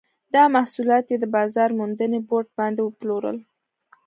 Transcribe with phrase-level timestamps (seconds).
[0.33, 3.37] دا محصولات یې د بازار موندنې بورډ باندې وپلورل.